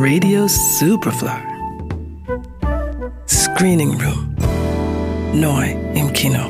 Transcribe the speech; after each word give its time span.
Radio 0.00 0.46
Superfly. 0.46 1.38
Screening 3.26 3.98
Room. 3.98 4.34
Neu 5.34 5.60
im 5.94 6.10
Kino. 6.14 6.48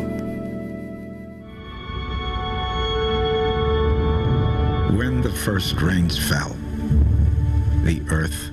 When 4.96 5.20
the 5.20 5.32
first 5.32 5.82
rains 5.82 6.16
fell, 6.16 6.56
the 7.82 8.00
earth 8.10 8.50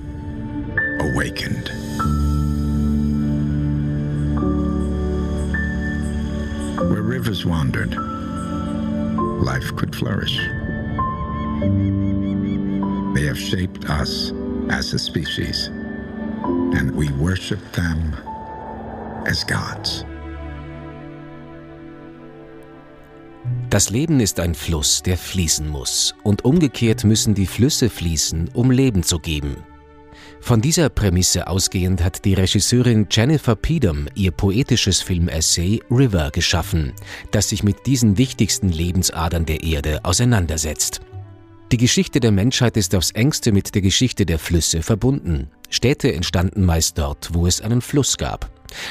awakened. 1.12 1.68
Where 6.90 7.02
rivers 7.02 7.46
wandered, 7.46 7.94
life 9.44 9.76
could 9.76 9.94
flourish. 9.94 10.38
They 13.14 13.26
have 13.26 13.38
shaped 13.38 13.84
us 13.84 14.32
as 14.70 14.92
a 14.94 14.98
species, 14.98 15.68
and 16.74 16.94
we 16.94 17.08
worship 17.18 17.60
them 17.72 18.14
as 19.26 19.44
gods. 19.44 20.04
Das 23.70 23.90
Leben 23.90 24.20
ist 24.20 24.40
ein 24.40 24.54
Fluss, 24.54 25.02
der 25.02 25.18
fließen 25.18 25.68
muss, 25.68 26.14
und 26.22 26.44
umgekehrt 26.44 27.04
müssen 27.04 27.34
die 27.34 27.46
Flüsse 27.46 27.90
fließen, 27.90 28.50
um 28.54 28.70
Leben 28.70 29.02
zu 29.02 29.18
geben. 29.18 29.56
Von 30.40 30.60
dieser 30.60 30.88
Prämisse 30.88 31.48
ausgehend 31.48 32.02
hat 32.02 32.24
die 32.24 32.34
Regisseurin 32.34 33.08
Jennifer 33.10 33.56
Peedom 33.56 34.06
ihr 34.14 34.30
poetisches 34.30 35.02
Filmessay 35.02 35.82
River 35.90 36.30
geschaffen, 36.30 36.92
das 37.30 37.50
sich 37.50 37.62
mit 37.62 37.86
diesen 37.86 38.16
wichtigsten 38.16 38.68
Lebensadern 38.68 39.44
der 39.44 39.62
Erde 39.62 40.04
auseinandersetzt. 40.04 41.00
Die 41.70 41.76
Geschichte 41.76 42.18
der 42.20 42.32
Menschheit 42.32 42.78
ist 42.78 42.94
aufs 42.94 43.10
engste 43.10 43.52
mit 43.52 43.74
der 43.74 43.82
Geschichte 43.82 44.24
der 44.24 44.38
Flüsse 44.38 44.82
verbunden. 44.82 45.50
Städte 45.68 46.10
entstanden 46.14 46.64
meist 46.64 46.96
dort, 46.96 47.28
wo 47.34 47.46
es 47.46 47.60
einen 47.60 47.82
Fluss 47.82 48.16
gab. 48.16 48.50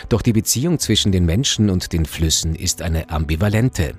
Doch 0.09 0.21
die 0.21 0.33
Beziehung 0.33 0.77
zwischen 0.77 1.11
den 1.11 1.25
Menschen 1.25 1.71
und 1.71 1.91
den 1.91 2.05
Flüssen 2.05 2.53
ist 2.53 2.83
eine 2.83 3.09
ambivalente. 3.09 3.93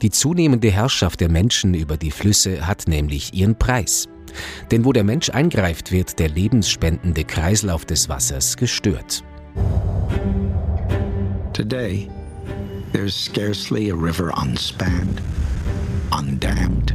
Die 0.00 0.08
zunehmende 0.08 0.70
Herrschaft 0.70 1.20
der 1.20 1.28
Menschen 1.28 1.74
über 1.74 1.98
die 1.98 2.10
Flüsse 2.10 2.66
hat 2.66 2.88
nämlich 2.88 3.34
ihren 3.34 3.58
Preis. 3.58 4.08
Denn 4.70 4.86
wo 4.86 4.94
der 4.94 5.04
Mensch 5.04 5.28
eingreift, 5.28 5.92
wird 5.92 6.18
der 6.18 6.30
lebensspendende 6.30 7.24
Kreislauf 7.24 7.84
des 7.84 8.08
Wassers 8.08 8.56
gestört. 8.56 9.22
Today, 11.52 12.08
there's 12.94 13.14
scarcely 13.14 13.90
a 13.90 13.94
river 13.94 14.32
unspanned, 14.34 15.20
undammed, 16.10 16.94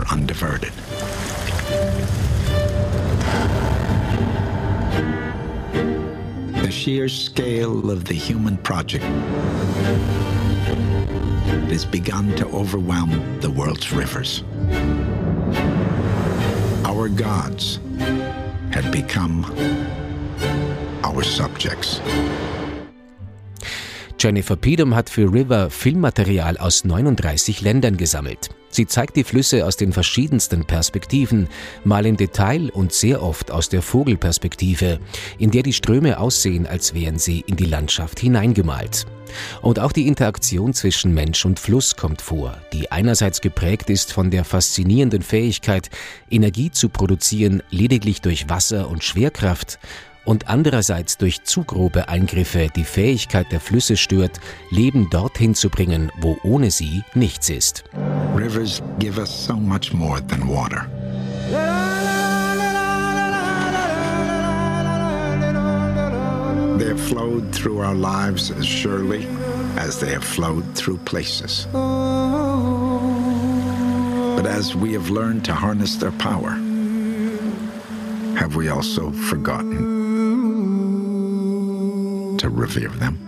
or 0.00 0.06
undiverted. 0.12 0.72
The 6.62 6.70
sheer 6.70 7.08
scale 7.08 7.90
of 7.90 8.04
the 8.04 8.14
human 8.14 8.56
project 8.58 9.04
has 11.70 11.84
begun 11.84 12.34
to 12.36 12.46
overwhelm 12.48 13.40
the 13.40 13.50
world's 13.50 13.92
rivers. 13.92 14.42
Our 16.84 17.08
gods 17.08 17.78
had 18.72 18.90
become 18.92 19.44
our 21.04 21.22
subjects. 21.22 22.00
Jennifer 24.18 24.56
Peedom 24.56 24.94
hat 24.94 25.08
für 25.08 25.32
River 25.32 25.70
Filmmaterial 25.70 26.58
aus 26.58 26.84
39 26.84 27.62
Ländern 27.62 27.96
gesammelt. 27.96 28.50
Sie 28.70 28.86
zeigt 28.86 29.16
die 29.16 29.24
Flüsse 29.24 29.66
aus 29.66 29.76
den 29.76 29.92
verschiedensten 29.92 30.64
Perspektiven, 30.64 31.48
mal 31.84 32.06
im 32.06 32.16
Detail 32.16 32.70
und 32.70 32.92
sehr 32.92 33.22
oft 33.22 33.50
aus 33.50 33.68
der 33.68 33.82
Vogelperspektive, 33.82 35.00
in 35.38 35.50
der 35.50 35.64
die 35.64 35.72
Ströme 35.72 36.18
aussehen, 36.18 36.66
als 36.66 36.94
wären 36.94 37.18
sie 37.18 37.40
in 37.46 37.56
die 37.56 37.64
Landschaft 37.64 38.20
hineingemalt. 38.20 39.06
Und 39.62 39.78
auch 39.78 39.92
die 39.92 40.06
Interaktion 40.06 40.72
zwischen 40.72 41.14
Mensch 41.14 41.44
und 41.44 41.58
Fluss 41.58 41.96
kommt 41.96 42.22
vor, 42.22 42.56
die 42.72 42.90
einerseits 42.90 43.40
geprägt 43.40 43.90
ist 43.90 44.12
von 44.12 44.30
der 44.30 44.44
faszinierenden 44.44 45.22
Fähigkeit, 45.22 45.90
Energie 46.30 46.70
zu 46.70 46.88
produzieren 46.88 47.62
lediglich 47.70 48.20
durch 48.20 48.48
Wasser 48.48 48.88
und 48.88 49.04
Schwerkraft, 49.04 49.78
und 50.24 50.48
andererseits 50.48 51.16
durch 51.18 51.44
zu 51.44 51.64
grobe 51.64 52.08
Eingriffe 52.08 52.68
die 52.74 52.84
Fähigkeit 52.84 53.50
der 53.52 53.60
Flüsse 53.60 53.96
stört, 53.96 54.40
Leben 54.70 55.08
dorthin 55.10 55.54
zu 55.54 55.68
bringen, 55.68 56.10
wo 56.20 56.38
ohne 56.42 56.70
sie 56.70 57.02
nichts 57.14 57.50
ist. 57.50 57.84
Rivers 58.34 58.82
give 58.98 59.18
us 59.18 59.30
so 59.46 59.54
much 59.54 59.92
more 59.92 60.20
than 60.26 60.48
water. 60.48 60.86
They 66.78 66.88
have 66.88 67.00
flowed 67.00 67.52
through 67.52 67.80
our 67.80 67.94
lives 67.94 68.50
as 68.50 68.66
surely 68.66 69.26
as 69.76 69.98
they 69.98 70.12
have 70.12 70.24
flowed 70.24 70.64
through 70.74 70.98
places. 71.04 71.66
But 74.36 74.46
as 74.46 74.74
we 74.74 74.94
have 74.94 75.10
learned 75.10 75.44
to 75.44 75.52
harness 75.52 75.96
their 75.96 76.12
power, 76.12 76.56
have 78.38 78.56
we 78.56 78.68
also 78.70 79.10
forgotten 79.12 79.99
to 82.40 82.48
revere 82.48 82.96
them? 82.98 83.18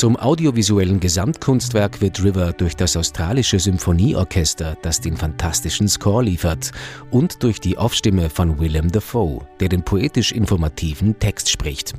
Zum 0.00 0.16
audiovisuellen 0.16 0.98
Gesamtkunstwerk 0.98 2.00
wird 2.00 2.24
River 2.24 2.52
durch 2.52 2.74
das 2.74 2.96
australische 2.96 3.58
Symphonieorchester, 3.58 4.76
das 4.80 5.00
den 5.00 5.16
fantastischen 5.16 5.88
Score 5.88 6.24
liefert, 6.24 6.70
und 7.10 7.42
durch 7.42 7.60
die 7.60 7.76
Off-Stimme 7.76 8.30
von 8.30 8.58
Willem 8.58 8.90
Dafoe, 8.90 9.46
der 9.60 9.68
den 9.68 9.82
poetisch 9.82 10.32
informativen 10.32 11.18
Text 11.18 11.50
spricht. 11.50 11.92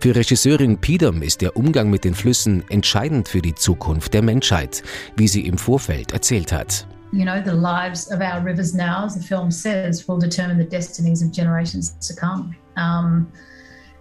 Für 0.00 0.16
Regisseurin 0.16 0.78
Peedom 0.78 1.22
ist 1.22 1.40
der 1.40 1.56
Umgang 1.56 1.90
mit 1.90 2.04
den 2.04 2.14
Flüssen 2.14 2.64
entscheidend 2.70 3.28
für 3.28 3.42
die 3.42 3.54
Zukunft 3.54 4.14
der 4.14 4.22
Menschheit, 4.22 4.82
wie 5.16 5.28
sie 5.28 5.46
im 5.46 5.58
Vorfeld 5.58 6.12
erzählt 6.12 6.52
hat. 6.52 6.88
You 7.12 7.24
know, 7.24 7.40
the 7.44 7.52
lives 7.52 8.10
of 8.10 8.20
our 8.20 8.44
rivers 8.44 8.74
now, 8.74 9.04
as 9.04 9.14
the 9.14 9.22
film 9.22 9.50
says, 9.50 10.06
will 10.08 10.18
determine 10.18 10.58
the 10.58 10.68
destinies 10.68 11.22
of 11.22 11.30
generations 11.30 11.96
to 12.00 12.14
come. 12.14 12.54
Um, 12.76 13.28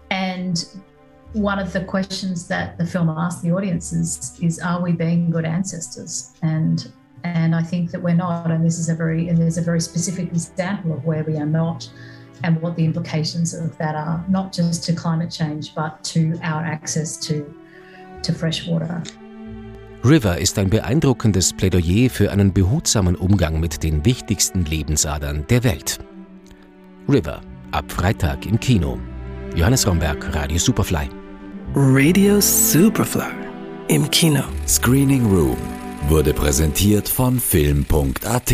and 0.09 0.65
one 1.33 1.59
of 1.59 1.73
the 1.73 1.83
questions 1.83 2.47
that 2.47 2.77
the 2.77 2.85
film 2.85 3.09
asks 3.09 3.41
the 3.41 3.51
audience 3.51 3.93
is, 3.93 4.37
is 4.41 4.59
are 4.59 4.81
we 4.81 4.91
being 4.91 5.29
good 5.29 5.45
ancestors? 5.45 6.33
And 6.41 6.91
and 7.23 7.55
I 7.55 7.63
think 7.63 7.91
that 7.91 8.01
we're 8.01 8.15
not. 8.15 8.51
And 8.51 8.63
this 8.63 8.79
is 8.79 8.89
a 8.89 8.95
very 8.95 9.27
and 9.29 9.37
there's 9.37 9.57
a 9.57 9.61
very 9.61 9.81
specific 9.81 10.27
example 10.29 10.93
of 10.93 11.03
where 11.05 11.23
we 11.23 11.37
are 11.37 11.45
not 11.45 11.89
and 12.43 12.61
what 12.61 12.75
the 12.75 12.85
implications 12.85 13.53
of 13.53 13.77
that 13.77 13.95
are, 13.95 14.23
not 14.27 14.53
just 14.53 14.83
to 14.85 14.93
climate 14.93 15.31
change, 15.31 15.73
but 15.73 16.03
to 16.03 16.37
our 16.43 16.63
access 16.63 17.17
to, 17.17 17.53
to 18.23 18.33
fresh 18.33 18.67
water. 18.67 19.01
River 20.03 20.37
ist 20.37 20.57
ein 20.59 20.69
beeindruckendes 20.69 21.53
Plädoyer 21.53 22.09
für 22.09 22.31
einen 22.31 22.53
behutsamen 22.53 23.15
Umgang 23.15 23.59
mit 23.59 23.83
den 23.83 24.05
wichtigsten 24.05 24.63
Lebensadern 24.65 25.45
der 25.49 25.63
Welt. 25.63 25.99
River, 27.09 27.41
ab 27.71 27.91
Freitag 27.91 28.45
im 28.45 28.59
Kino. 28.59 28.99
Johannes 29.55 29.87
Romberg, 29.87 30.33
Radio 30.33 30.57
Superfly. 30.57 31.09
Radio 31.75 32.39
Superfly 32.41 33.47
im 33.87 34.09
Kino. 34.11 34.43
Screening 34.67 35.25
Room 35.25 35.57
wurde 36.09 36.33
präsentiert 36.33 37.07
von 37.07 37.39
Film.at. 37.39 38.53